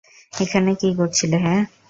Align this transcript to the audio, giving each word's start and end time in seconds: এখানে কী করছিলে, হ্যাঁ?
এখানে 0.33 0.71
কী 0.75 0.89
করছিলে, 0.97 1.37
হ্যাঁ? 1.45 1.61